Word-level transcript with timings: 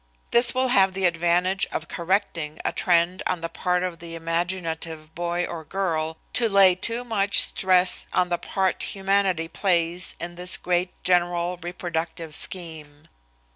This 0.31 0.55
will 0.55 0.69
have 0.69 0.95
the 0.95 1.05
advantage 1.05 1.67
of 1.71 1.87
correcting 1.87 2.57
a 2.65 2.71
trend 2.71 3.21
on 3.27 3.41
the 3.41 3.49
part 3.49 3.83
of 3.83 3.99
the 3.99 4.15
imaginative 4.15 5.13
boy 5.13 5.45
or 5.45 5.63
girl 5.63 6.17
to 6.33 6.49
lay 6.49 6.73
too 6.73 7.03
much 7.03 7.39
stress 7.39 8.07
on 8.11 8.29
the 8.29 8.39
part 8.39 8.81
humanity 8.81 9.47
plays 9.47 10.15
in 10.19 10.33
this 10.33 10.57
great 10.57 11.03
general 11.03 11.57
reproductive 11.61 12.33
scheme. 12.33 13.03